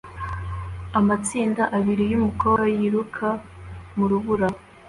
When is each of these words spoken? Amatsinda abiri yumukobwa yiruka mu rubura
Amatsinda 0.99 1.63
abiri 1.77 2.03
yumukobwa 2.11 2.65
yiruka 2.77 3.27
mu 3.95 4.05
rubura 4.11 4.47